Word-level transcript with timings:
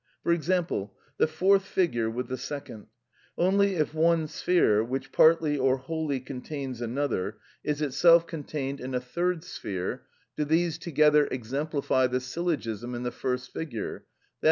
For 0.23 0.33
example, 0.33 0.97
the 1.17 1.27
fourth 1.27 1.61
figure 1.63 2.09
with 2.09 2.27
the 2.27 2.35
second. 2.35 2.87
Only 3.37 3.75
if 3.75 3.93
one 3.93 4.27
sphere, 4.27 4.83
which 4.83 5.11
partly 5.11 5.59
or 5.59 5.77
wholly 5.77 6.19
contains 6.19 6.81
another, 6.81 7.37
is 7.63 7.83
itself 7.83 8.25
contained 8.25 8.79
in 8.81 8.95
a 8.95 8.99
third 8.99 9.43
sphere, 9.43 10.07
do 10.35 10.43
these 10.43 10.79
together 10.79 11.27
exemplify 11.29 12.07
the 12.07 12.19
syllogism 12.19 12.95
in 12.95 13.03
the 13.03 13.11
first 13.11 13.53
figure, 13.53 13.99
_i. 13.99 14.03